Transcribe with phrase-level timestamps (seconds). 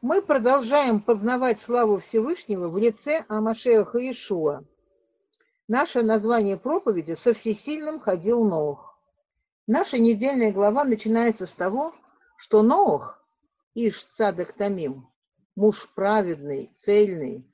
[0.00, 4.62] Мы продолжаем познавать славу Всевышнего в лице Амашеха Иешуа.
[5.66, 8.96] Наше название проповеди «Со всесильным ходил Ноах».
[9.66, 11.92] Наша недельная глава начинается с того,
[12.36, 13.20] что Ноах,
[13.74, 15.08] Иш Цадек Тамим,
[15.56, 17.44] муж праведный, цельный,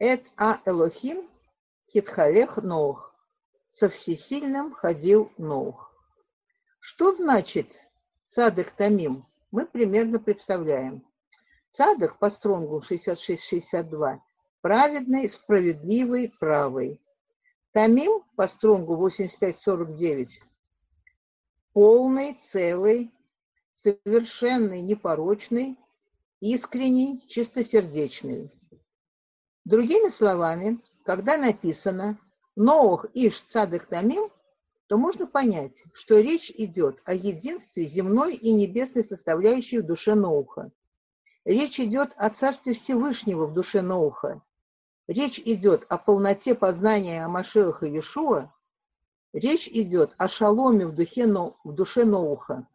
[0.00, 1.30] Эт А Элохим,
[1.92, 3.14] Хитхалех Ноах,
[3.70, 5.94] со всесильным ходил Ноах.
[6.80, 7.68] Что значит
[8.26, 9.24] Цадек Тамим?
[9.52, 11.04] Мы примерно представляем.
[11.76, 14.20] Цадок по стронгу 66-62
[14.60, 17.00] праведный, справедливый, правый.
[17.72, 20.28] Тамим по стронгу 85-49
[21.72, 23.10] полный, целый,
[23.74, 25.76] совершенный, непорочный,
[26.38, 28.52] искренний, чистосердечный.
[29.64, 32.20] Другими словами, когда написано
[32.54, 34.30] «Ноох иш цадек тамим»,
[34.86, 40.70] то можно понять, что речь идет о единстве земной и небесной составляющей в душе Ноуха–
[41.44, 44.40] Речь идет о Царстве Всевышнего в душе Ноуха.
[45.06, 48.50] Речь идет о полноте познания о Машеха Иешуа.
[49.34, 52.66] Речь идет о шаломе в, духе, в душе Ноуха,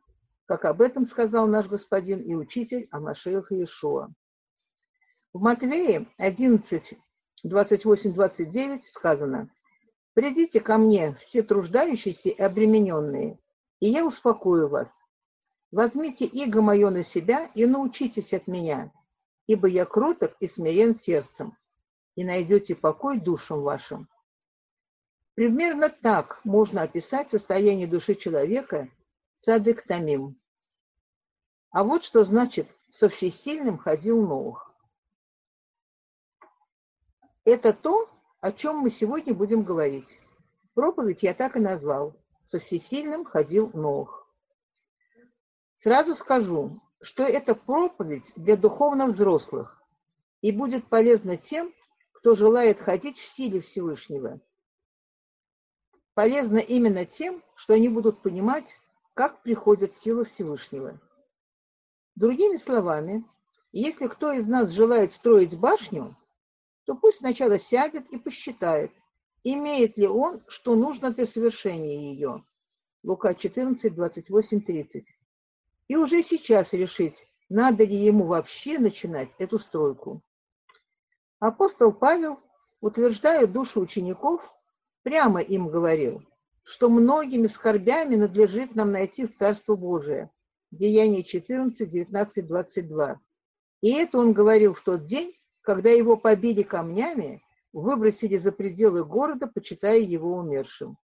[0.46, 4.10] как об этом сказал наш господин и учитель о Машеха Иешуа.
[5.34, 6.94] В Матвее 11,
[7.44, 9.50] 28, 29 сказано
[10.14, 13.40] «Придите ко мне, все труждающиеся и обремененные,
[13.80, 15.04] и я успокою вас.
[15.72, 18.92] Возьмите иго мое на себя и научитесь от меня,
[19.46, 21.56] ибо я кроток и смирен сердцем,
[22.16, 24.10] и найдете покой душам вашим.
[25.36, 28.90] Примерно так можно описать состояние души человека
[29.36, 30.40] садык тамим.
[31.72, 34.74] А вот что значит «со всесильным ходил Ноах».
[37.46, 38.10] Это то,
[38.42, 40.20] о чем мы сегодня будем говорить.
[40.74, 42.16] Проповедь я так и назвал
[42.48, 44.19] «Со всесильным ходил Ноах».
[45.82, 49.82] Сразу скажу, что это проповедь для духовно взрослых
[50.42, 51.74] и будет полезна тем,
[52.12, 54.42] кто желает ходить в силе Всевышнего.
[56.16, 58.76] Полезно именно тем, что они будут понимать,
[59.14, 61.00] как приходит сила Всевышнего.
[62.16, 63.24] Другими словами,
[63.72, 66.14] если кто из нас желает строить башню,
[66.84, 68.92] то пусть сначала сядет и посчитает,
[69.46, 72.44] имеет ли он, что нужно для совершения ее.
[73.02, 75.16] Лука 14, 28, 30
[75.90, 80.22] и уже сейчас решить, надо ли ему вообще начинать эту стройку.
[81.40, 82.40] Апостол Павел,
[82.80, 84.54] утверждая душу учеников,
[85.04, 86.22] прямо им говорил,
[86.64, 90.30] что многими скорбями надлежит нам найти в Царство Божие.
[90.70, 93.20] Деяние 14, 19, 22.
[93.82, 97.42] И это он говорил в тот день, когда его побили камнями,
[97.74, 100.98] выбросили за пределы города, почитая его умершим.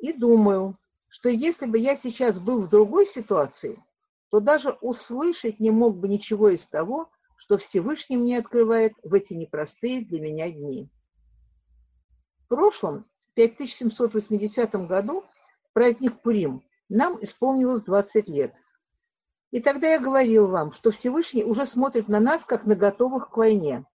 [0.00, 0.76] И думаю,
[1.08, 3.82] что если бы я сейчас был в другой ситуации,
[4.30, 9.32] то даже услышать не мог бы ничего из того, что Всевышний мне открывает в эти
[9.32, 10.90] непростые для меня дни.
[12.40, 15.24] В прошлом, в 5780 году,
[15.70, 18.54] в праздник Пурим, нам исполнилось 20 лет.
[19.50, 23.36] И тогда я говорил вам, что Всевышний уже смотрит на нас, как на готовых к
[23.36, 23.86] войне.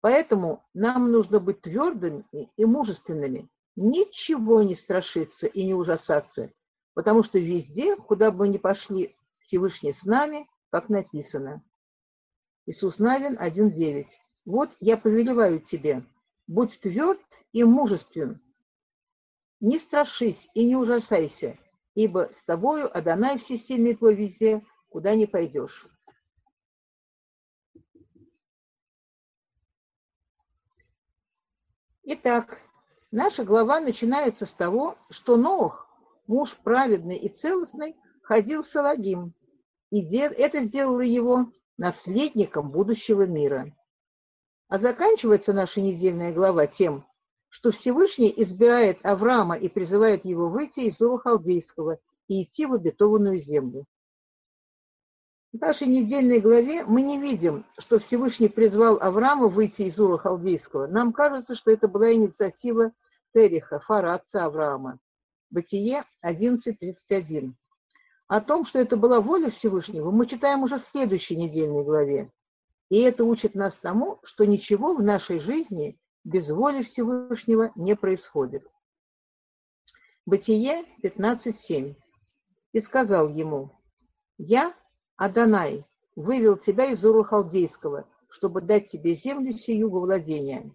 [0.00, 2.24] Поэтому нам нужно быть твердыми
[2.56, 6.52] и мужественными, ничего не страшиться и не ужасаться,
[6.94, 11.62] потому что везде, куда бы мы ни пошли, Всевышний с нами, как написано.
[12.66, 14.06] Иисус Навин 1.9.
[14.46, 16.04] Вот я повелеваю тебе,
[16.46, 17.20] будь тверд
[17.52, 18.40] и мужествен,
[19.60, 21.56] не страшись и не ужасайся,
[21.94, 25.86] ибо с тобою Адонай всесильный твой везде, куда не пойдешь.
[32.02, 32.60] Итак,
[33.16, 35.86] Наша глава начинается с того, что Ноах,
[36.26, 39.34] муж праведный и целостный, ходил с Алагим,
[39.92, 41.46] и это сделало его
[41.78, 43.72] наследником будущего мира.
[44.66, 47.06] А заканчивается наша недельная глава тем,
[47.50, 53.38] что Всевышний избирает Авраама и призывает его выйти из Ура Халдейского и идти в обетованную
[53.38, 53.86] землю.
[55.52, 60.88] В нашей недельной главе мы не видим, что Всевышний призвал Авраама выйти из Ура Халдейского.
[60.88, 62.90] Нам кажется, что это была инициатива
[63.34, 64.98] Териха, Фара, отца Авраама.
[65.50, 67.52] Бытие 11.31.
[68.28, 72.32] О том, что это была воля Всевышнего, мы читаем уже в следующей недельной главе.
[72.90, 78.66] И это учит нас тому, что ничего в нашей жизни без воли Всевышнего не происходит.
[80.26, 81.96] Бытие 15.7.
[82.72, 83.72] И сказал ему,
[84.38, 84.74] «Я,
[85.16, 85.84] Адонай,
[86.14, 90.72] вывел тебя из Ура Халдейского, чтобы дать тебе землю сию во владение».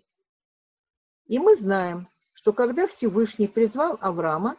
[1.27, 2.07] И мы знаем,
[2.39, 4.56] что когда Всевышний призвал Авраама,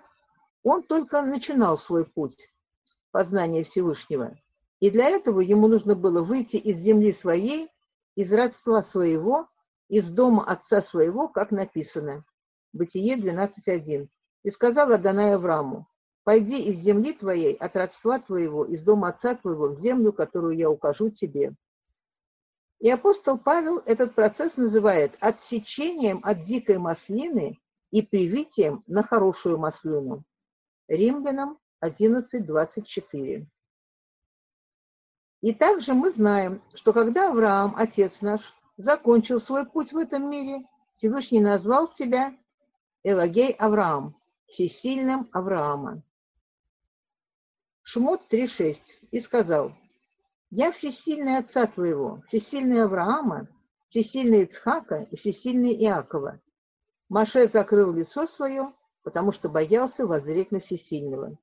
[0.62, 2.46] он только начинал свой путь
[3.10, 4.36] познания Всевышнего.
[4.80, 7.70] И для этого ему нужно было выйти из земли своей,
[8.16, 9.48] из родства своего,
[9.88, 12.26] из дома отца своего, как написано.
[12.74, 14.08] Бытие 12.1.
[14.42, 15.88] И сказал Адонай Аврааму,
[16.22, 20.68] пойди из земли твоей, от родства твоего, из дома отца твоего, в землю, которую я
[20.68, 21.54] укажу тебе.
[22.78, 27.58] И апостол Павел этот процесс называет отсечением от дикой маслины
[27.90, 30.24] и привитием на хорошую маслину.
[30.88, 33.46] Римлянам 11.24.
[35.40, 40.66] И также мы знаем, что когда Авраам, отец наш, закончил свой путь в этом мире,
[40.94, 42.36] Всевышний назвал себя
[43.02, 44.14] Элагей Авраам,
[44.46, 46.02] всесильным Авраама.
[47.82, 48.76] Шмот 3.6
[49.10, 49.72] и сказал,
[50.50, 53.48] «Я всесильный отца твоего, всесильный Авраама,
[53.86, 56.40] всесильный Ицхака и всесильный Иакова».
[57.10, 58.72] Маше закрыл лицо свое,
[59.02, 61.36] потому что боялся воззреть на всесильного.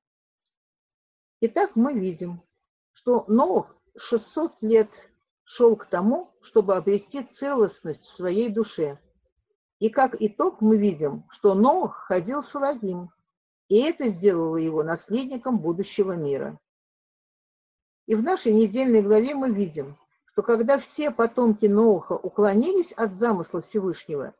[1.42, 2.40] Итак, мы видим,
[2.94, 4.88] что Новых 600 лет
[5.44, 8.98] шел к тому, чтобы обрести целостность в своей душе.
[9.78, 13.10] И как итог мы видим, что Ноах ходил с Салагим,
[13.68, 16.58] и это сделало его наследником будущего мира.
[18.06, 23.60] И в нашей недельной главе мы видим, что когда все потомки Ноуха уклонились от замысла
[23.60, 24.34] Всевышнего,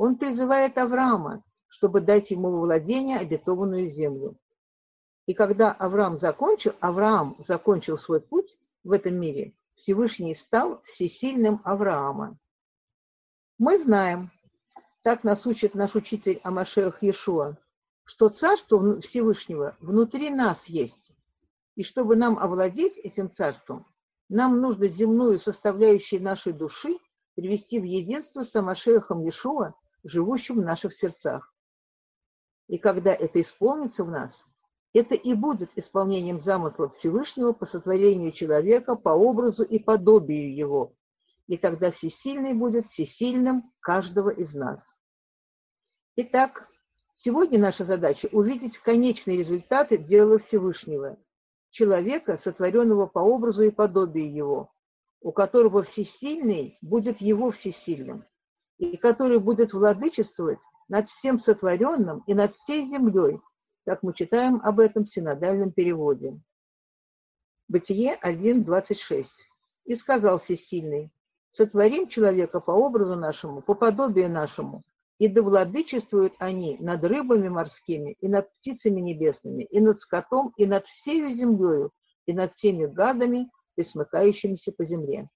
[0.00, 4.34] он призывает Авраама, чтобы дать ему во владение обетованную землю.
[5.26, 12.38] И когда Авраам закончил, Авраам закончил свой путь в этом мире, Всевышний стал всесильным Авраама.
[13.58, 14.30] Мы знаем,
[15.02, 17.58] так нас учит наш учитель Амашех Иешуа,
[18.04, 21.12] что царство Всевышнего внутри нас есть.
[21.76, 23.86] И чтобы нам овладеть этим царством,
[24.30, 26.96] нам нужно земную составляющую нашей души
[27.34, 29.74] привести в единство с Амашехом Иешуа,
[30.04, 31.54] живущим в наших сердцах.
[32.68, 34.44] И когда это исполнится в нас,
[34.92, 40.94] это и будет исполнением замысла Всевышнего по сотворению человека по образу и подобию его.
[41.46, 44.94] И тогда всесильный будет всесильным каждого из нас.
[46.16, 46.68] Итак,
[47.12, 51.18] сегодня наша задача увидеть конечные результаты дела Всевышнего,
[51.70, 54.72] человека, сотворенного по образу и подобию его,
[55.20, 58.24] у которого всесильный будет его всесильным,
[58.80, 63.38] и который будет владычествовать над всем сотворенным и над всей землей,
[63.84, 66.40] как мы читаем об этом в синодальном переводе.
[67.68, 69.26] Бытие 1.26.
[69.84, 71.12] «И сказал всесильный,
[71.50, 74.82] сотворим человека по образу нашему, по подобию нашему,
[75.18, 80.64] и да владычествуют они над рыбами морскими, и над птицами небесными, и над скотом, и
[80.64, 81.92] над всей землею,
[82.24, 85.28] и над всеми гадами, присмыкающимися по земле».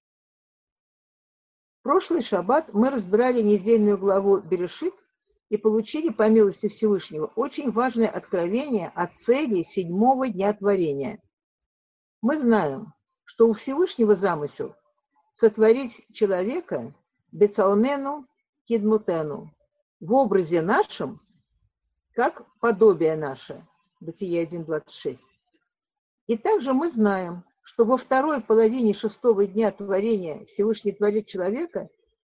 [1.85, 4.95] Прошлый шаббат мы разбирали недельную главу Берешит,
[5.49, 11.21] и получили, по милости Всевышнего, очень важное откровение о цели седьмого дня творения.
[12.23, 14.75] Мы знаем, что у Всевышнего замысел
[15.35, 16.91] сотворить человека
[17.31, 18.25] Бецалмену
[18.67, 19.53] Кидмутену
[19.99, 21.21] в образе нашем,
[22.15, 23.63] как подобие наше,
[23.99, 25.19] Бытие 1.26.
[26.25, 27.43] И также мы знаем,
[27.75, 31.89] что во второй половине шестого дня творения Всевышний творит человека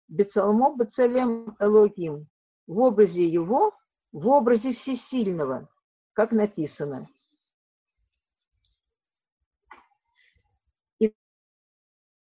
[0.07, 2.27] Бецалмо Бецалем Элогим,
[2.65, 3.73] в образе его,
[4.13, 5.67] в образе всесильного,
[6.13, 7.09] как написано.
[10.99, 11.13] И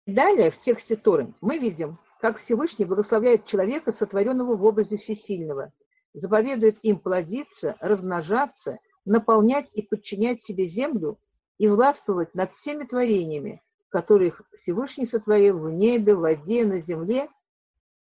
[0.07, 5.71] далее в тексте Торы мы видим, как Всевышний благословляет человека, сотворенного в образе всесильного,
[6.15, 11.19] заповедует им плодиться, размножаться, наполнять и подчинять себе землю
[11.63, 17.29] и властвовать над всеми творениями, которых Всевышний сотворил в небе, в воде, на земле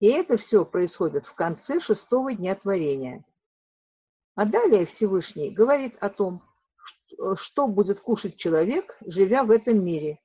[0.02, 3.24] и это все происходит в конце шестого дня творения.
[4.36, 6.44] А далее Всевышний говорит о том,
[7.36, 10.20] что будет кушать человек, живя в этом мире.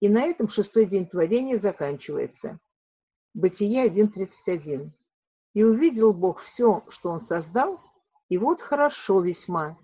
[0.00, 2.58] И на этом шестой день творения заканчивается.
[3.34, 4.88] Бытие 1.31.
[5.52, 7.82] «И увидел Бог все, что Он создал,
[8.30, 9.76] и вот хорошо весьма.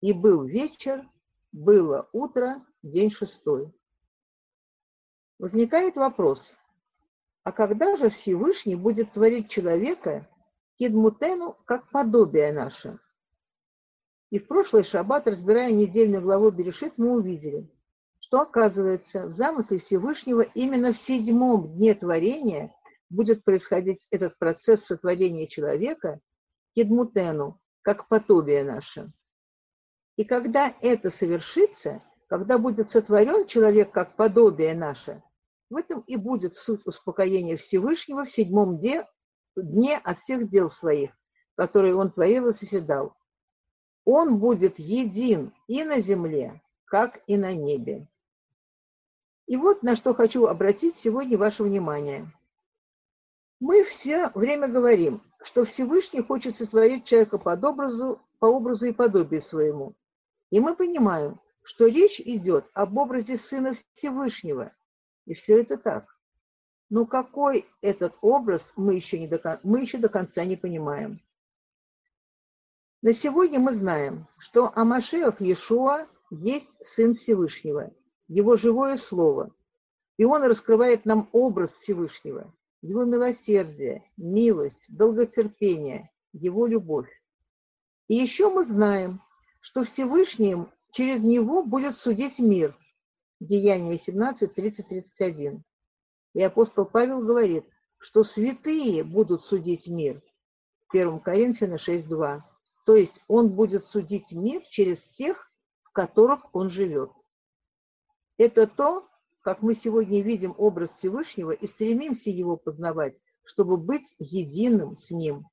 [0.00, 1.06] И был вечер,
[1.52, 3.72] было утро, день шестой».
[5.38, 6.52] Возникает вопрос,
[7.44, 10.28] а когда же Всевышний будет творить человека,
[10.78, 12.98] Кидмутену, как подобие наше?
[14.30, 17.68] И в прошлый шаббат, разбирая недельную главу Берешит, мы увидели,
[18.20, 22.74] что, оказывается, в замысле Всевышнего именно в седьмом дне творения
[23.08, 26.20] будет происходить этот процесс сотворения человека,
[26.74, 29.10] Кидмутену, как подобие наше.
[30.18, 35.22] И когда это совершится, когда будет сотворен человек как подобие наше,
[35.70, 39.06] в этом и будет суть успокоения Всевышнего в седьмом дне,
[39.54, 41.12] дне от всех дел своих,
[41.54, 43.14] которые он творил и соседал.
[44.04, 48.08] Он будет един и на земле, как и на небе.
[49.46, 52.26] И вот на что хочу обратить сегодня ваше внимание.
[53.60, 59.42] Мы все время говорим, что Всевышний хочет сотворить человека под образу, по образу и подобию
[59.42, 59.94] своему.
[60.50, 64.72] И мы понимаем, что речь идет об образе Сына Всевышнего.
[65.26, 66.06] И все это так.
[66.90, 71.20] Но какой этот образ, мы еще, не до, мы еще до конца не понимаем.
[73.02, 77.92] На сегодня мы знаем, что Амашех Иешуа есть Сын Всевышнего,
[78.26, 79.54] Его живое Слово.
[80.16, 82.52] И Он раскрывает нам образ Всевышнего
[82.82, 87.10] его милосердие, милость, долготерпение, его любовь.
[88.06, 89.20] И еще мы знаем,
[89.68, 90.56] что Всевышний
[90.92, 92.74] через него будет судить мир.
[93.38, 95.62] Деяние 17, 30, 31.
[96.32, 97.66] И апостол Павел говорит,
[97.98, 100.22] что святые будут судить мир.
[100.88, 102.50] 1 Коринфяна 6, 2.
[102.86, 107.10] То есть он будет судить мир через тех, в которых он живет.
[108.38, 109.06] Это то,
[109.42, 115.44] как мы сегодня видим образ Всевышнего и стремимся его познавать, чтобы быть единым с ним.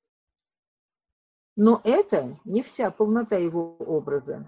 [1.56, 4.46] Но это не вся полнота его образа.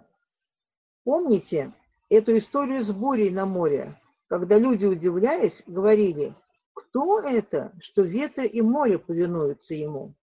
[1.04, 1.72] Помните
[2.10, 3.96] эту историю с бурей на море,
[4.28, 6.34] когда люди, удивляясь, говорили,
[6.74, 10.14] кто это, что ветер и море повинуются ему?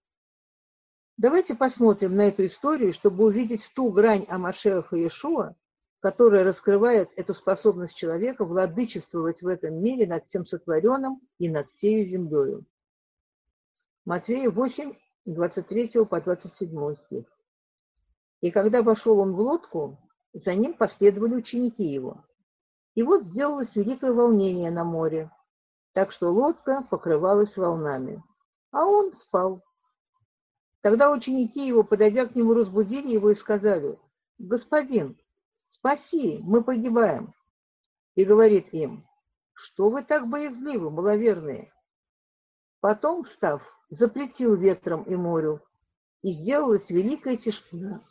[1.18, 5.56] Давайте посмотрим на эту историю, чтобы увидеть ту грань Амашеха Иешуа,
[6.02, 12.06] которая раскрывает эту способность человека владычествовать в этом мире над всем сотворенным и над всей
[12.06, 12.64] землей.
[14.06, 14.94] Матфея 8,
[15.26, 17.26] 23 по 27 стих.
[18.42, 19.98] И когда вошел он в лодку,
[20.34, 22.24] за ним последовали ученики его.
[22.94, 25.32] И вот сделалось великое волнение на море,
[25.94, 28.24] так что лодка покрывалась волнами,
[28.72, 29.64] а он спал.
[30.82, 34.00] Тогда ученики его, подойдя к нему, разбудили его и сказали,
[34.38, 35.18] «Господин,
[35.66, 37.34] спаси, мы погибаем.
[38.14, 39.08] И говорит им,
[39.54, 41.74] что вы так боязливы, маловерные?
[42.80, 45.62] Потом, встав, запретил ветром и морю,
[46.22, 48.04] и сделалась великая тишина.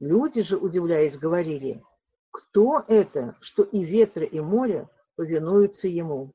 [0.00, 1.82] Люди же, удивляясь, говорили,
[2.30, 6.32] кто это, что и ветры, и море повинуются ему?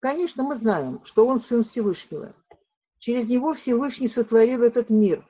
[0.00, 2.34] Конечно, мы знаем, что он Сын Всевышнего.
[2.98, 5.26] Через него Всевышний сотворил этот мир,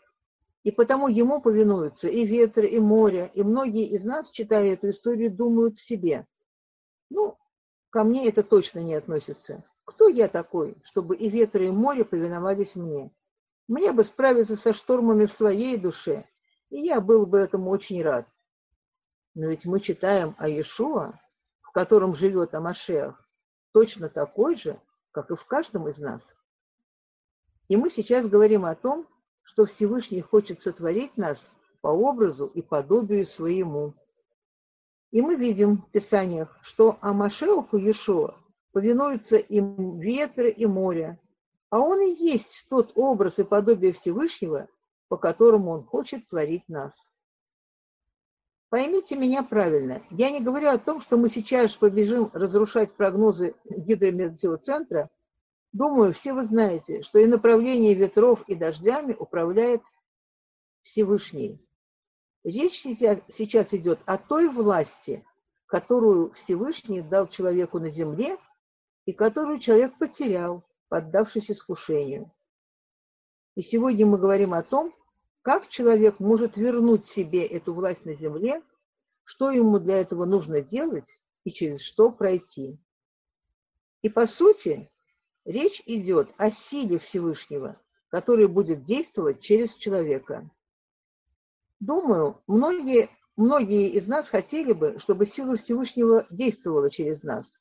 [0.64, 5.30] и потому ему повинуются и ветры, и море, и многие из нас, читая эту историю,
[5.30, 6.26] думают в себе.
[7.10, 7.36] Ну,
[7.90, 9.62] ко мне это точно не относится.
[9.84, 13.10] Кто я такой, чтобы и ветры, и море повиновались мне?
[13.68, 16.24] Мне бы справиться со штормами в своей душе,
[16.70, 18.26] и я был бы этому очень рад.
[19.34, 21.14] Но ведь мы читаем о Иешуа,
[21.60, 23.20] в котором живет Амашех,
[23.72, 24.80] точно такой же,
[25.12, 26.34] как и в каждом из нас.
[27.68, 29.06] И мы сейчас говорим о том,
[29.42, 31.50] что Всевышний хочет сотворить нас
[31.80, 33.94] по образу и подобию своему.
[35.10, 38.36] И мы видим в Писаниях, что Амашеуху Иешуа
[38.74, 41.18] повинуются им ветры и море,
[41.70, 44.68] а он и есть тот образ и подобие Всевышнего,
[45.08, 46.92] по которому он хочет творить нас.
[48.68, 55.08] Поймите меня правильно, я не говорю о том, что мы сейчас побежим разрушать прогнозы гидрометеоцентра
[55.74, 59.82] Думаю, все вы знаете, что и направление ветров и дождями управляет
[60.84, 61.60] Всевышний.
[62.44, 65.26] Речь сейчас идет о той власти,
[65.66, 68.38] которую Всевышний дал человеку на земле
[69.06, 72.32] и которую человек потерял, поддавшись искушению.
[73.54, 74.94] И сегодня мы говорим о том,
[75.42, 78.62] как человек может вернуть себе эту власть на земле,
[79.25, 82.78] что ему для этого нужно делать и через что пройти.
[84.02, 84.90] И по сути,
[85.44, 90.49] Речь идет о силе Всевышнего, который будет действовать через человека.
[91.80, 97.61] Думаю, многие, многие из нас хотели бы, чтобы сила Всевышнего действовала через нас.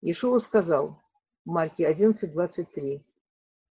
[0.00, 1.00] Ишуа сказал,
[1.44, 3.02] Марки 11:23,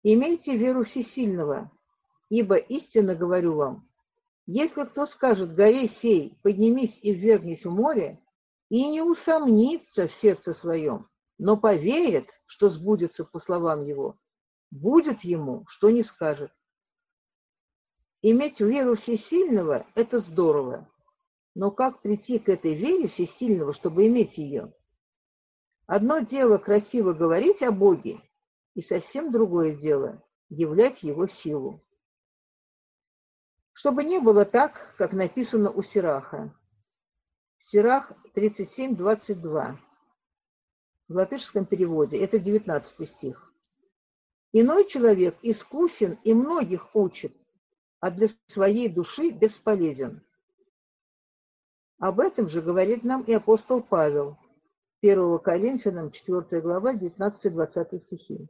[0.02, 1.70] «Имейте веру всесильного,
[2.28, 3.88] ибо истинно говорю вам,
[4.46, 8.20] если кто скажет горе сей, поднимись и ввергнись в море,
[8.68, 11.08] и не усомнится в сердце своем,
[11.38, 14.14] но поверит, что сбудется по словам его,
[14.70, 16.50] будет ему, что не скажет.
[18.22, 20.90] Иметь веру всесильного– это здорово,
[21.54, 24.72] но как прийти к этой вере всесильного, чтобы иметь ее?
[25.88, 28.21] Одно дело красиво говорить о Боге,
[28.75, 31.83] и совсем другое дело– являть Его силу.
[33.73, 36.54] Чтобы не было так, как написано у Сираха.
[37.61, 39.78] Сирах 37.22
[41.09, 43.50] в латышском переводе, это 19 стих.
[44.52, 47.35] Иной человек искусен и многих учит,
[48.00, 50.21] а для своей души бесполезен.
[51.99, 54.37] Об этом же говорит нам и апостол Павел.
[55.00, 58.48] 1 Коринфянам, 4 глава, 19-20 стихи.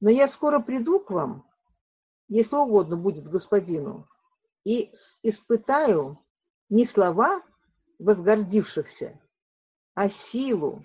[0.00, 1.46] Но я скоро приду к вам,
[2.28, 4.04] если угодно будет господину,
[4.64, 6.18] и испытаю
[6.68, 7.42] не слова
[7.98, 9.20] возгордившихся,
[9.94, 10.84] а силу,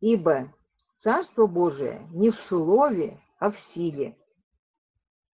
[0.00, 0.52] ибо
[0.96, 4.18] Царство Божие не в слове, а в силе.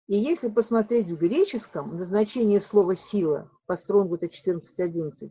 [0.08, 5.30] И если посмотреть в греческом назначение слова «сила» по Стронгу-то 14.11,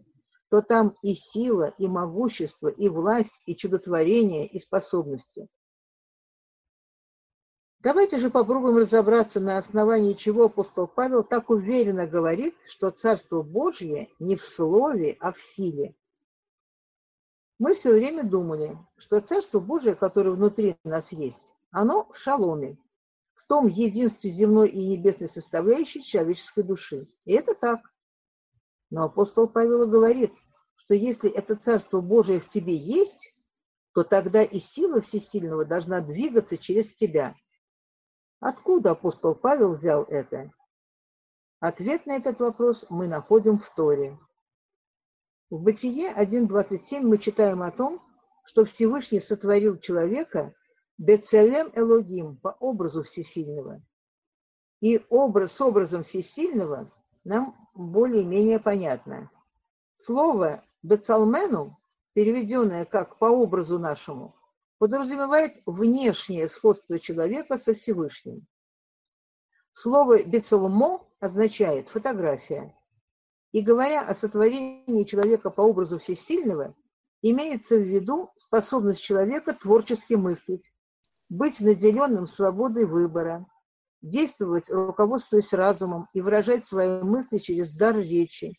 [0.51, 5.49] то там и сила, и могущество, и власть, и чудотворение, и способности.
[7.79, 14.11] Давайте же попробуем разобраться, на основании чего апостол Павел так уверенно говорит, что Царство Божье
[14.19, 15.95] не в слове, а в силе.
[17.59, 22.77] Мы все время думали, что Царство Божие, которое внутри нас есть, оно в шаломе,
[23.35, 27.07] в том единстве земной и небесной составляющей человеческой души.
[27.25, 27.81] И это так.
[28.91, 30.33] Но апостол Павел говорит,
[30.77, 33.33] что если это Царство Божие в тебе есть,
[33.95, 37.35] то тогда и сила всесильного должна двигаться через тебя.
[38.41, 40.53] Откуда апостол Павел взял это?
[41.61, 44.19] Ответ на этот вопрос мы находим в Торе.
[45.51, 48.03] В Бытие 1.27 мы читаем о том,
[48.45, 50.55] что Всевышний сотворил человека
[50.97, 53.83] Бецелем Элогим по образу Всесильного.
[54.81, 56.91] И образ, с образом Всесильного
[57.25, 59.31] нам более-менее понятно.
[59.95, 61.79] Слово «бецалмену»,
[62.15, 64.35] переведенное как «по образу нашему»,
[64.79, 68.47] подразумевает внешнее сходство человека со Всевышним.
[69.73, 72.75] Слово «бецалмо» означает «фотография».
[73.53, 76.75] И говоря о сотворении человека по образу Всесильного,
[77.21, 80.73] имеется в виду способность человека творчески мыслить,
[81.29, 83.47] быть наделенным свободой выбора,
[84.03, 88.59] действовать, руководствуясь разумом и выражать свои мысли через дар речи,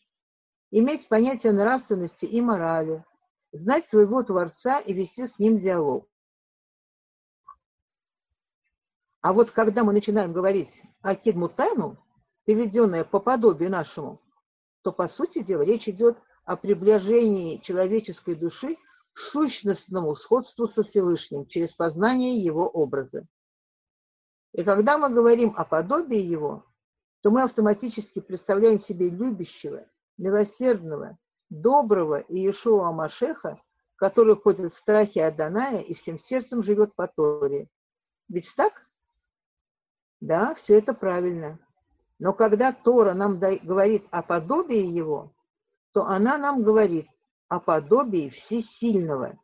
[0.70, 3.04] иметь понятие нравственности и морали,
[3.52, 6.08] знать своего Творца и вести с ним диалог.
[9.20, 11.96] А вот когда мы начинаем говорить о кидмутану,
[12.44, 14.20] переведенное по подобию нашему,
[14.82, 18.76] то, по сути дела, речь идет о приближении человеческой души
[19.12, 23.26] к сущностному сходству со Всевышним через познание его образа.
[24.52, 26.64] И когда мы говорим о подобии его,
[27.22, 29.86] то мы автоматически представляем себе любящего,
[30.18, 33.60] милосердного, доброго Иешуа Машеха,
[33.96, 37.68] который ходит в страхе Аданая и всем сердцем живет по Торе.
[38.28, 38.86] Ведь так?
[40.20, 41.58] Да, все это правильно.
[42.18, 45.32] Но когда Тора нам говорит о подобии его,
[45.92, 47.08] то она нам говорит
[47.48, 49.38] о подобии всесильного.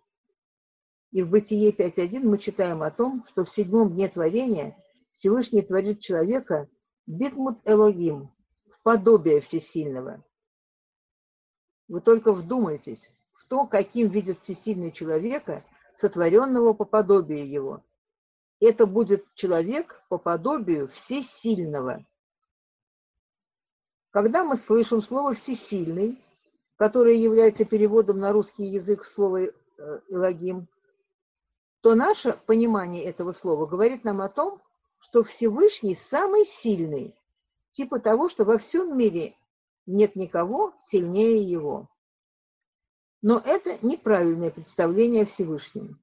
[1.11, 4.77] И в Бытие 5.1 мы читаем о том, что в седьмом дне творения
[5.19, 6.69] Всевышний творит человека
[7.07, 8.31] Битмут Элогим,
[8.69, 10.25] в подобие всесильного.
[11.89, 13.03] Вы только вдумайтесь
[13.33, 15.65] в то, каким видит всесильный человека,
[15.97, 17.83] сотворенного по подобию его.
[18.61, 22.07] Это будет человек по подобию всесильного.
[24.11, 26.23] Когда мы слышим слово «всесильный»,
[26.77, 29.51] которое является переводом на русский язык слова э,
[30.09, 30.69] «элогим»,
[31.81, 34.63] то наше понимание этого слова говорит нам о том,
[35.11, 37.15] что Всевышний самый сильный,
[37.71, 39.35] типа того, что во всем мире
[39.87, 41.89] нет никого сильнее его.
[43.23, 46.01] Но это неправильное представление о Всевышнем.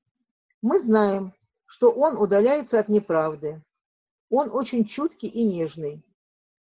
[0.61, 1.33] Мы знаем,
[1.65, 3.61] что он удаляется от неправды.
[4.29, 6.03] Он очень чуткий и нежный.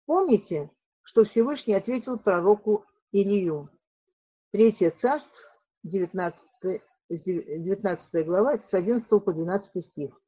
[0.07, 0.71] Помните,
[1.03, 3.69] что Всевышний ответил пророку Илью.
[4.51, 5.37] Третье царство,
[5.83, 6.41] 19,
[7.11, 10.21] 19 глава, с 11 по 12 стих.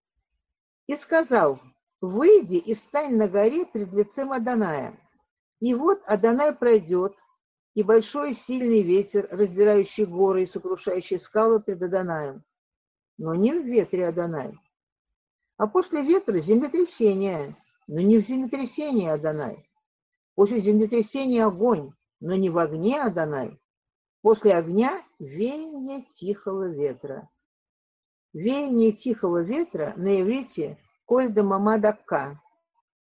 [0.86, 1.58] «И сказал,
[2.02, 4.98] выйди и стань на горе пред лицем Аданая.
[5.60, 7.14] И вот Адонай пройдет,
[7.74, 12.42] и большой сильный ветер, раздирающий горы и сокрушающий скалы пред Адонаем.
[13.16, 14.58] Но не в ветре Адонай.
[15.56, 17.54] А после ветра землетрясение,
[17.86, 19.64] но не в землетрясении Адонай.
[20.34, 23.60] После землетрясения огонь, но не в огне Адонай.
[24.22, 27.30] После огня веяние тихого ветра.
[28.32, 30.78] Веяние тихого ветра на иврите
[31.12, 32.40] «кольда мамадакка»,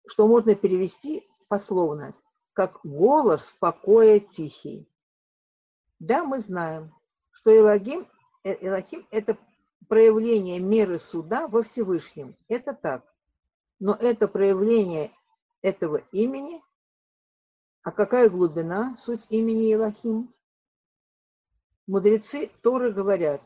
[0.09, 2.13] что можно перевести пословно,
[2.53, 4.91] как «голос покоя тихий».
[6.01, 6.93] Да, мы знаем,
[7.31, 8.05] что Элогим,
[8.43, 9.39] э, Элохим– это
[9.87, 12.35] проявление меры суда во Всевышнем.
[12.49, 13.05] Это так.
[13.79, 15.13] Но это проявление
[15.63, 16.61] этого имени
[17.85, 20.35] а какая глубина, суть имени Елохим?
[21.87, 23.41] Мудрецы Торы говорят,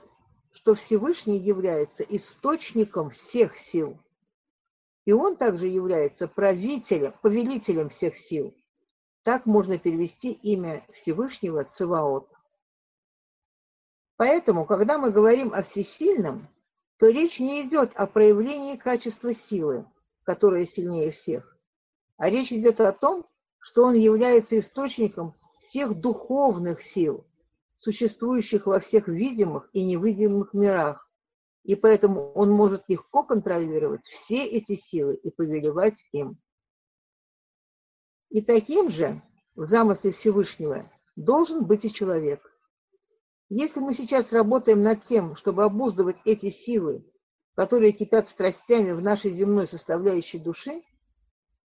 [0.52, 3.98] что Всевышний является источником всех сил.
[5.08, 8.54] И он также является правителем, повелителем всех сил.
[9.22, 12.28] Так можно перевести имя Всевышнего Циваот.
[14.16, 16.46] Поэтому, когда мы говорим о всесильном,
[16.98, 19.86] то речь не идет о проявлении качества силы,
[20.24, 21.56] которая сильнее всех,
[22.18, 23.24] а речь идет о том,
[23.56, 27.24] что он является источником всех духовных сил,
[27.78, 31.07] существующих во всех видимых и невидимых мирах,
[31.64, 36.38] и поэтому он может легко контролировать все эти силы и повелевать им.
[38.30, 39.22] И таким же
[39.54, 42.40] в замысле Всевышнего должен быть и человек.
[43.48, 47.04] Если мы сейчас работаем над тем, чтобы обуздывать эти силы,
[47.54, 50.82] которые кипят страстями в нашей земной составляющей души,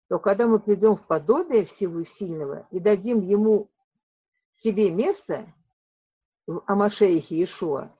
[0.07, 3.69] то когда мы придем в подобие всего сильного и дадим ему
[4.53, 5.53] себе место
[6.47, 7.93] в Амашеихе Иешуа,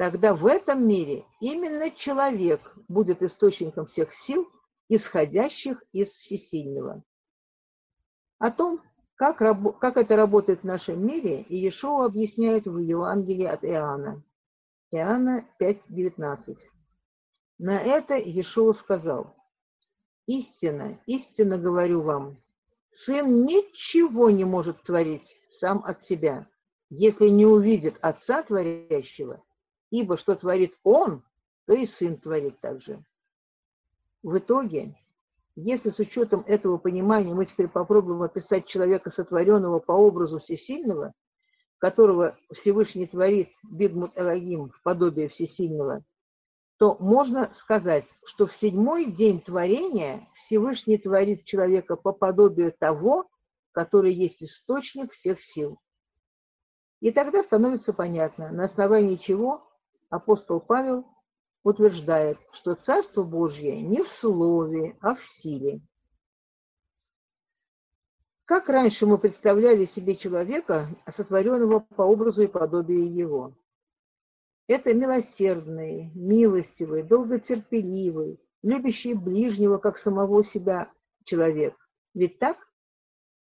[0.00, 4.48] тогда в этом мире именно человек будет источником всех сил,
[4.88, 7.04] исходящих из всесильного.
[8.38, 8.80] О том,
[9.14, 9.36] как,
[9.78, 14.22] как это работает в нашем мире, Иешуа объясняет в Евангелии от Иоанна.
[14.90, 16.56] Иоанна 5.19.
[17.58, 19.36] На это Иешуа сказал,
[20.24, 22.38] «Истина, истинно говорю вам,
[22.88, 26.46] Сын ничего не может творить сам от себя,
[26.88, 29.44] если не увидит Отца Творящего,
[29.90, 31.22] ибо что творит Он,
[31.66, 33.02] то и Сын творит также».
[34.22, 34.94] В итоге
[35.56, 41.12] если с учетом этого понимания мы теперь попробуем описать человека, сотворенного по образу Всесильного,
[41.78, 46.02] которого Всевышний творит Бигмут Элагим в подобие Всесильного,
[46.78, 53.28] то можно сказать, что в седьмой день творения Всевышний творит человека по подобию того,
[53.72, 55.78] который есть источник всех сил.
[57.00, 59.69] И тогда становится понятно, на основании чего
[60.10, 61.06] апостол Павел
[61.62, 65.80] утверждает, что Царство Божье не в слове, а в силе.
[68.44, 73.54] Как раньше мы представляли себе человека, сотворенного по образу и подобию его?
[74.66, 80.90] Это милосердный, милостивый, долготерпеливый, любящий ближнего, как самого себя
[81.24, 81.76] человек.
[82.14, 82.56] Ведь так?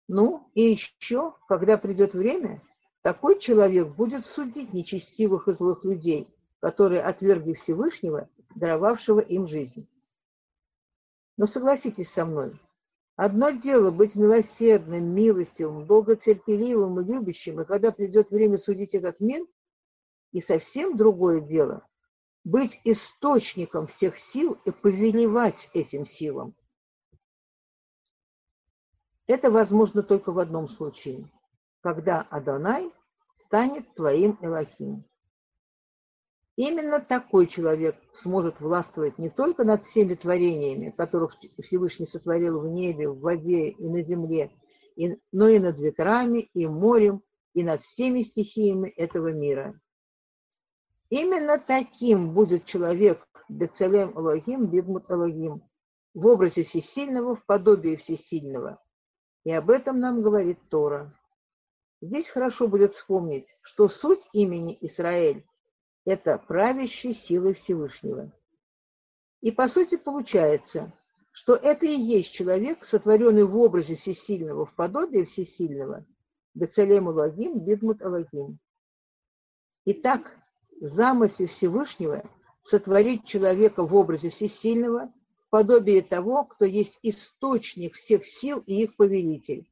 [0.08, 2.64] Ну, и еще, когда придет время,
[3.04, 6.34] такой человек будет судить нечестивых и злых людей–
[6.68, 9.88] которые отвергли Всевышнего, даровавшего им жизнь.
[11.38, 12.60] Но согласитесь со мной,
[13.16, 19.48] одно дело быть милосердным, милостивым, долготерпеливым и любящим, и когда придет время судить этот мир,
[20.34, 21.88] и совсем другое дело–
[22.44, 26.54] быть источником всех сил и повелевать этим силам.
[29.26, 31.32] Это возможно только в одном случае,
[31.80, 32.92] когда Адонай
[33.38, 35.06] станет твоим Элохим.
[36.58, 43.08] Именно такой человек сможет властвовать не только над всеми творениями, которых Всевышний сотворил в небе,
[43.08, 44.50] в воде и на земле,
[45.32, 47.22] но и над ветрами, и морем,
[47.54, 49.80] и над всеми стихиями этого мира.
[51.10, 55.62] Именно таким будет человек Бецелем Элогим, Бидмут Элогим,
[56.16, 58.84] в образе всесильного, в подобии всесильного.
[59.44, 61.14] И об этом нам говорит Тора.
[62.02, 65.46] Здесь хорошо будет вспомнить, что суть имени Израиль
[66.08, 68.32] это правящей силой Всевышнего.
[69.42, 70.94] И по сути получается,
[71.34, 76.06] что это и есть человек, сотворенный в образе Всесильного, в подобии Всесильного,
[76.54, 78.58] Бецалем Алагим, Бидмут Алагим.
[79.84, 80.32] Итак,
[80.80, 82.24] замысел Всевышнего
[82.62, 88.96] сотворить человека в образе Всесильного, в подобии того, кто есть источник всех сил и их
[88.96, 89.70] повелитель.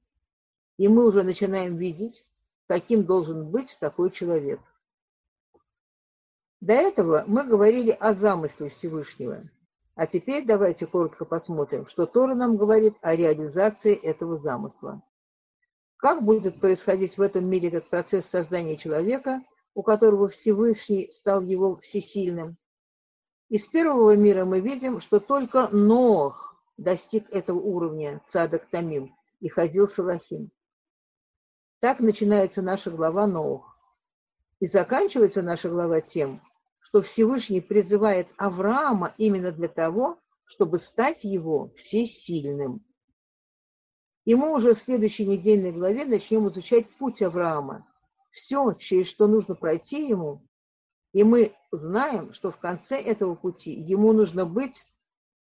[0.75, 2.25] И мы уже начинаем видеть,
[2.67, 4.59] каким должен быть такой человек.
[6.61, 9.43] До этого мы говорили о замысле Всевышнего.
[9.95, 15.01] А теперь давайте коротко посмотрим, что Тора нам говорит о реализации этого замысла.
[15.97, 19.41] Как будет происходить в этом мире этот процесс создания человека,
[19.73, 22.55] у которого Всевышний стал его всесильным?
[23.49, 29.87] Из первого мира мы видим, что только Нох достиг этого уровня Цадок Тамим и ходил
[29.87, 30.51] Салахим.
[31.79, 33.77] Так начинается наша глава Ноох.
[34.59, 36.41] И заканчивается наша глава тем,
[36.95, 42.85] что Всевышний призывает Авраама именно для того, чтобы стать его всесильным.
[44.23, 47.85] И мы уже в следующей недельной главе начнем изучать путь Авраама.
[48.31, 50.47] Все, через что нужно пройти ему,
[51.11, 54.85] и мы знаем, что в конце этого пути ему нужно быть,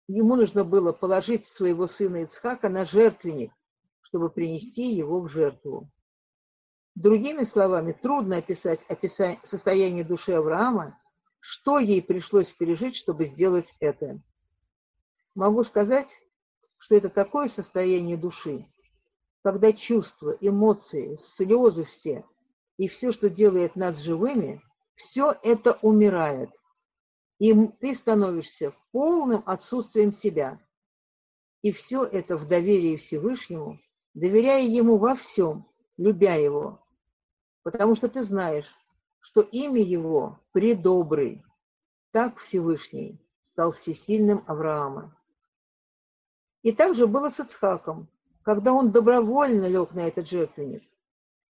[0.07, 3.51] ему нужно было положить своего сына Ицхака на жертвенник,
[4.01, 5.91] чтобы принести его в жертву.
[6.95, 10.97] Другими словами, трудно описать, описать состояние души Авраама,
[11.47, 14.19] что ей пришлось пережить, чтобы сделать это.
[15.35, 16.07] Могу сказать,
[16.79, 18.65] что это такое состояние души,
[19.43, 22.25] когда чувства, эмоции, слезы все
[22.77, 24.63] и все, что делает нас живыми,
[24.95, 26.49] все это умирает.
[27.37, 30.59] И ты становишься полным отсутствием себя.
[31.61, 33.79] И все это в доверии Всевышнему,
[34.15, 36.83] доверяя Ему во всем, любя Его.
[37.61, 38.73] Потому что ты знаешь,
[39.25, 41.43] что имя Его предобрый.
[42.11, 45.17] Так Всевышний стал всесильным Авраама.
[46.61, 48.07] И также было с Ицхаком,
[48.43, 50.83] когда он добровольно лег на этот жертвенник.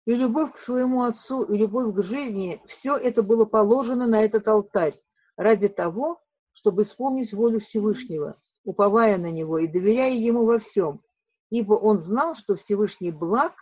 [0.05, 4.47] И любовь к своему отцу, и любовь к жизни, все это было положено на этот
[4.47, 5.01] алтарь
[5.35, 11.01] ради того, чтобы исполнить волю Всевышнего, уповая на Него и доверяя Ему во всем,
[11.49, 13.53] ибо он знал, что Всевышний благ,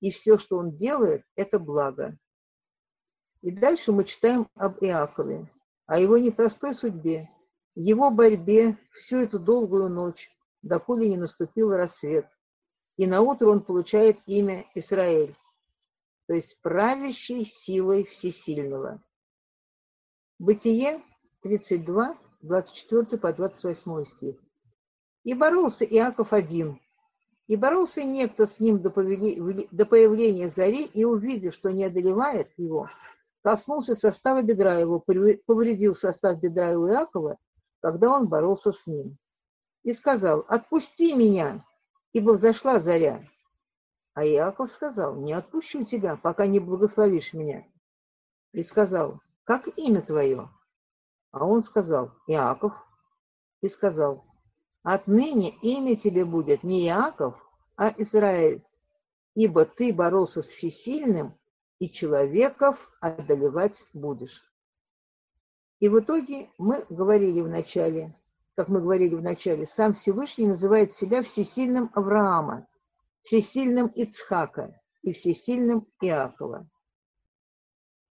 [0.00, 2.18] и все, что он делает, это благо.
[3.44, 5.46] И дальше мы читаем об Иакове,
[5.84, 7.28] о его непростой судьбе,
[7.74, 10.30] его борьбе всю эту долгую ночь,
[10.62, 12.26] доколе не наступил рассвет.
[12.96, 15.36] И на утро он получает имя Израиль,
[16.26, 19.04] то есть правящей силой всесильного.
[20.38, 21.02] Бытие
[21.42, 24.36] 32, 24 по 28 стих.
[25.22, 26.80] И боролся Иаков один,
[27.46, 32.88] и боролся некто с ним до, появления зари, и увидев, что не одолевает его,
[33.44, 37.36] коснулся состава бедра его, повредил состав бедра у Иакова,
[37.80, 39.18] когда он боролся с ним.
[39.82, 41.62] И сказал, отпусти меня,
[42.14, 43.22] ибо взошла заря.
[44.14, 47.66] А Иаков сказал, не отпущу тебя, пока не благословишь меня.
[48.52, 50.48] И сказал, как имя твое?
[51.30, 52.72] А он сказал, Иаков.
[53.60, 54.24] И сказал,
[54.82, 57.34] отныне имя тебе будет не Иаков,
[57.76, 58.64] а Израиль,
[59.34, 61.38] ибо ты боролся с всесильным,
[61.78, 64.50] и человеков одолевать будешь.
[65.80, 68.14] И в итоге мы говорили в начале,
[68.54, 72.66] как мы говорили в начале, сам Всевышний называет себя всесильным Авраама,
[73.22, 76.68] всесильным Ицхака и всесильным Иакова.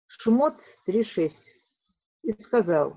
[0.07, 0.55] Шмот
[0.87, 1.33] 3.6.
[2.23, 2.97] И сказал,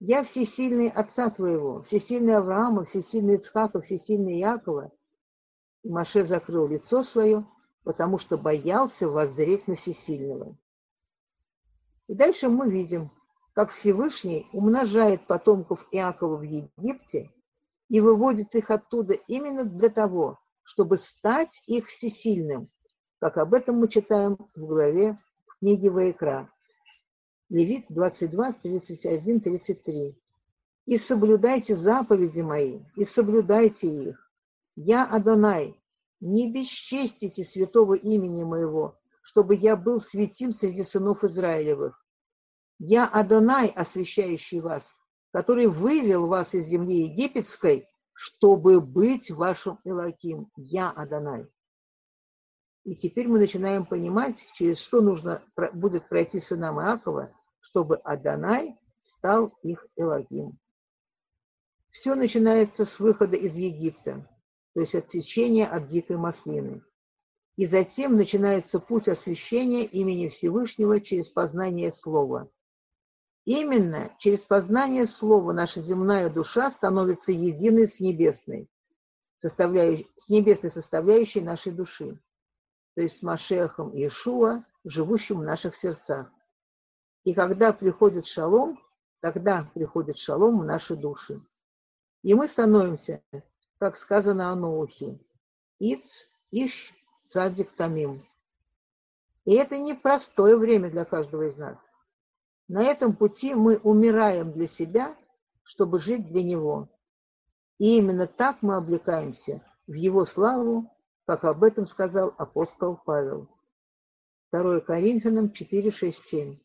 [0.00, 4.92] я всесильный отца твоего, всесильный Авраама, всесильный Ицхака, всесильный Иакова.
[5.82, 7.46] И Маше закрыл лицо свое
[7.84, 10.56] потому что боялся воззреть на всесильного.
[12.06, 13.10] И дальше мы видим,
[13.52, 17.30] как Всевышний умножает потомков Иакова в Египте
[17.88, 22.68] и выводит их оттуда именно для того, чтобы стать их всесильным,
[23.20, 26.50] как об этом мы читаем в главе в книге Ваикра.
[27.48, 30.18] Левит 22, 31, 33.
[30.84, 34.30] «И соблюдайте заповеди мои, и соблюдайте их.
[34.76, 35.77] Я Адонай,
[36.20, 42.04] не бесчестите святого имени моего, чтобы я был святим среди сынов Израилевых.
[42.78, 44.94] Я Адонай, освящающий вас,
[45.32, 50.50] который вывел вас из земли египетской, чтобы быть вашим Элаким.
[50.56, 51.46] Я Адонай.
[52.84, 55.42] И теперь мы начинаем понимать, через что нужно
[55.74, 60.58] будет пройти сынам Иакова, чтобы Адонай стал их Элаким.
[61.90, 64.26] Все начинается с выхода из Египта
[64.78, 66.84] то есть отсечение от дикой маслины.
[67.56, 72.48] И затем начинается путь освящения имени Всевышнего через познание Слова.
[73.44, 78.70] Именно через познание Слова наша земная душа становится единой с небесной,
[79.38, 82.22] составляющей, с небесной составляющей нашей души,
[82.94, 86.30] то есть с Машехом Иешуа, живущим в наших сердцах.
[87.24, 88.78] И когда приходит шалом,
[89.18, 91.40] тогда приходит шалом в наши души.
[92.22, 93.24] И мы становимся
[93.78, 95.18] как сказано о Ноухе.
[95.78, 96.92] Иц, Иш,
[97.28, 98.22] Цадик, Тамим.
[99.44, 101.78] И это непростое время для каждого из нас.
[102.66, 105.16] На этом пути мы умираем для себя,
[105.62, 106.88] чтобы жить для Него.
[107.78, 110.90] И именно так мы облекаемся в Его славу,
[111.24, 113.48] как об этом сказал апостол Павел.
[114.50, 116.58] 2 Коринфянам 4, 6, 7.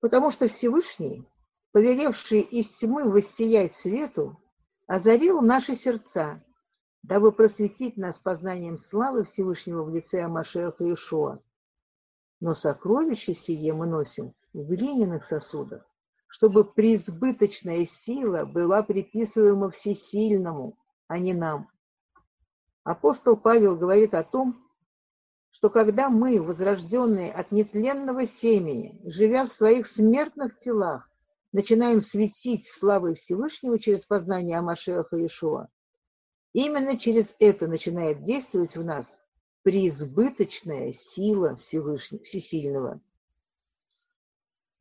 [0.00, 1.28] Потому что Всевышний,
[1.72, 4.40] повелевший из тьмы воссиять свету,
[4.86, 6.42] озарил наши сердца,
[7.02, 11.40] дабы просветить нас познанием славы Всевышнего в лице Амашеха Иешуа.
[12.40, 15.88] Но сокровище сие мы носим в глиняных сосудах,
[16.26, 21.68] чтобы преизбыточная сила была приписываема всесильному, а не нам.
[22.84, 24.56] Апостол Павел говорит о том,
[25.50, 31.10] что когда мы, возрожденные от нетленного семени, живя в своих смертных телах,
[31.56, 35.68] начинаем светить славой Всевышнего через познание Амашеха Иешуа,
[36.52, 39.18] именно через это начинает действовать в нас
[39.62, 43.00] преизбыточная сила Всевышнего, Всесильного.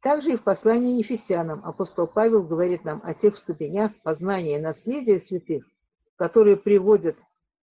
[0.02, 5.66] Также и в послании Ефесянам апостол Павел говорит нам о тех ступенях познания наследия святых,
[6.18, 7.16] которые приводят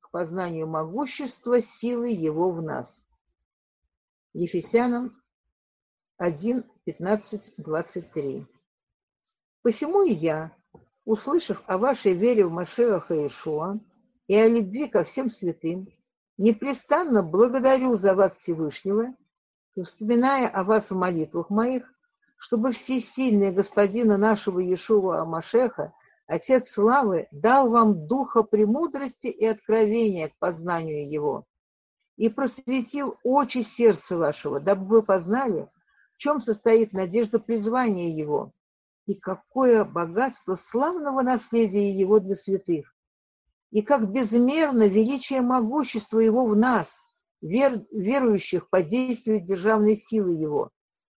[0.01, 3.05] к познанию могущества силы его в нас.
[4.33, 5.23] Ефесянам
[6.17, 8.47] 1, 15, 23.
[9.65, 10.53] Посему и я,
[11.07, 13.79] услышав о вашей вере в Машеха Иешуа
[14.27, 15.89] и о любви ко всем святым,
[16.37, 19.15] непрестанно благодарю за вас Всевышнего,
[19.83, 21.91] вспоминая о вас в молитвах моих,
[22.37, 25.95] чтобы всесильный Господина нашего Иешуа Амашеха,
[26.27, 31.47] Отец Славы, дал вам духа премудрости и откровения к познанию Его,
[32.19, 35.71] и просветил очи сердца вашего, дабы вы познали,
[36.11, 38.53] в чем состоит надежда призвания Его,
[39.07, 42.95] и какое богатство славного наследия Его для святых,
[43.71, 47.01] и как безмерно величие могущества Его в нас,
[47.41, 50.71] вер, верующих по действию державной силы Его,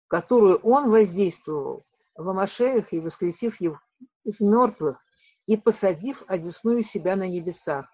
[0.07, 3.79] которую Он воздействовал в Амашеях и воскресив его
[4.23, 4.99] из мертвых
[5.45, 7.85] и посадив одесную себя на небесах,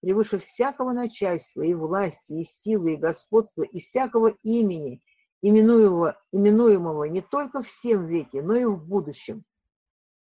[0.00, 5.02] превыше всякого начальства и власти, и силы, и господства, и всякого имени,
[5.42, 9.44] именуемого, именуемого не только в всем веке, но и в будущем.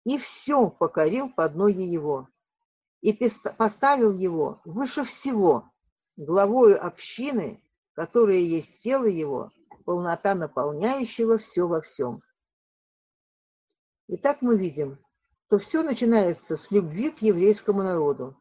[0.03, 2.27] И все покорил под ноги его,
[3.01, 3.13] и
[3.57, 5.69] поставил его выше всего,
[6.17, 7.61] главою общины,
[7.93, 9.51] которая есть тело его,
[9.85, 12.21] полнота наполняющего все во всем.
[14.07, 14.99] Итак, мы видим,
[15.47, 18.37] что все начинается с любви к еврейскому народу.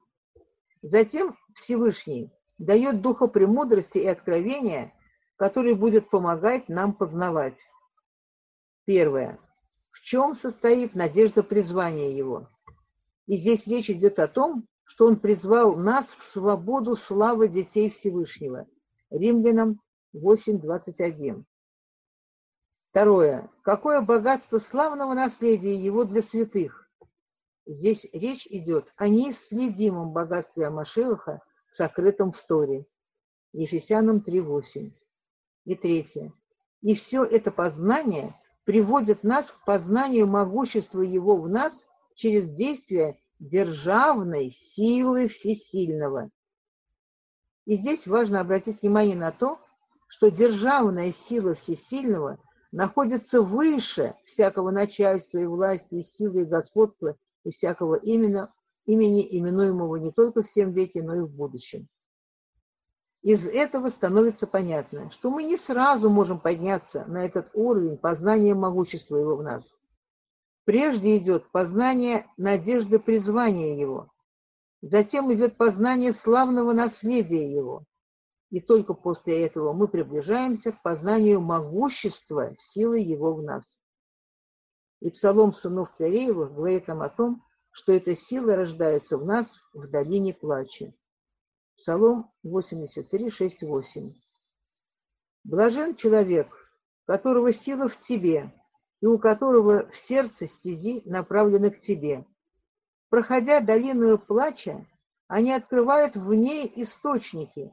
[0.83, 4.93] Затем Всевышний дает духа премудрости и откровения,
[5.39, 7.59] который будет помогать нам познавать.
[8.85, 9.39] Первое.
[9.91, 12.49] В чем состоит надежда призвания его?
[13.27, 18.67] И здесь речь идет о том, что он призвал нас в свободу славы детей Всевышнего.
[19.11, 19.81] Римлянам
[20.15, 21.45] 8.21.
[22.91, 23.49] Второе.
[23.63, 26.91] Какое богатство славного наследия его для святых?
[27.65, 32.87] Здесь речь идет о неисследимом богатстве Амашелаха, сокрытом в Торе.
[33.53, 34.91] Ефесянам 3.8.
[35.69, 36.33] И третье.
[36.81, 44.51] И все это познание приводит нас к познанию могущества его в нас через действие державной
[44.51, 46.31] силы всесильного.
[47.67, 49.59] И здесь важно обратить внимание на то,
[50.07, 52.39] что державная сила всесильного
[52.73, 58.51] находится выше всякого начальства и власти, и силы, и господства, и всякого именно,
[58.87, 61.89] имени, именуемого не только в всем веке, но и в будущем.
[63.23, 69.17] Из этого становится понятно, что мы не сразу можем подняться на этот уровень познания могущества
[69.17, 69.75] его в нас.
[70.65, 74.13] Прежде идет познание надежды призвания его,
[74.83, 77.85] затем идет познание славного наследия его,
[78.51, 83.81] и только после этого мы приближаемся к познанию могущества силы его в нас.
[85.01, 89.89] И псалом сынов Кореевых говорит нам о том, что эта сила рождается в нас в
[89.89, 90.93] долине плача.
[91.79, 94.13] Псалом 83, 6, 8.
[95.45, 96.49] Блажен человек,
[97.07, 98.53] которого сила в тебе,
[99.01, 102.27] и у которого в сердце стези направлены к тебе.
[103.11, 104.85] Проходя долину плача,
[105.29, 107.73] они открывают в ней источники,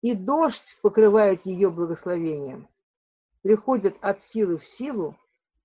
[0.00, 2.68] и дождь покрывает ее благословением.
[3.42, 5.16] Приходят от силы в силу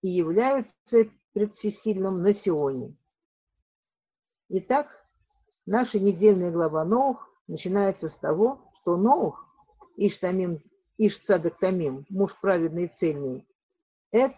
[0.03, 2.95] и являются пред всесильным на Сионе.
[4.49, 5.03] Итак,
[5.65, 9.45] наша недельная глава Новых начинается с того, что Ноух,
[9.97, 10.61] Иштамим,
[10.97, 13.47] Ишцадек Тамим, муж праведный и цельный,
[14.11, 14.33] Эд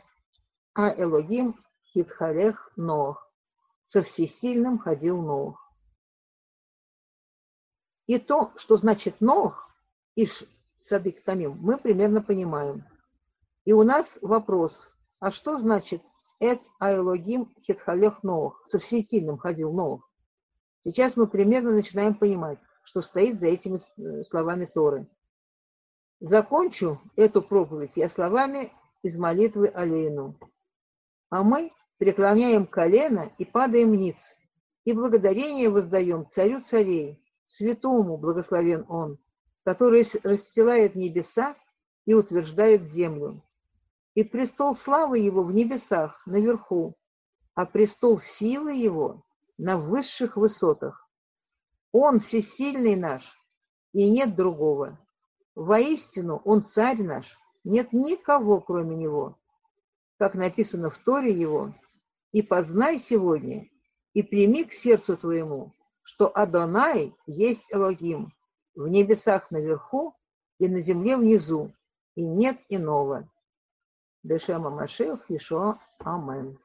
[0.74, 1.56] а Элогим
[1.92, 3.32] Хитхалех Ноах,
[3.88, 5.62] со всесильным ходил Ноах.
[8.08, 9.70] И то, что значит Ноах,
[11.26, 12.84] Тамим, мы примерно понимаем.
[13.64, 14.90] И у нас вопрос,
[15.20, 16.04] а что значит
[16.40, 20.08] Эд Айлогим Хитхалех Ноах, со всесильным ходил Ноах?
[20.84, 25.08] Сейчас мы примерно начинаем понимать что стоит за этими э, словами Торы.
[26.22, 28.72] Закончу эту проповедь я словами
[29.04, 30.36] из молитвы Алейну.
[31.30, 34.38] А мы преклоняем колено и падаем ниц,
[34.86, 39.18] и благодарение воздаем царю царей, святому благословен он,
[39.64, 41.56] который расстилает небеса
[42.06, 43.42] и утверждает землю.
[44.14, 46.96] И престол славы его в небесах, наверху,
[47.56, 49.26] а престол силы его
[49.58, 51.05] на высших высотах.
[51.98, 53.24] Он всесильный наш,
[53.94, 55.00] и нет другого.
[55.56, 59.38] Воистину, Он царь наш, нет никого, кроме Него.
[60.18, 61.72] Как написано в Торе Его,
[62.34, 63.70] «И познай сегодня,
[64.14, 65.72] и прими к сердцу твоему,
[66.02, 68.34] что Адонай есть Элогим,
[68.76, 70.14] в небесах наверху
[70.60, 71.72] и на земле внизу,
[72.16, 73.26] и нет иного».
[74.22, 75.80] Бешема Машех Ишуа.
[76.00, 76.58] Амен.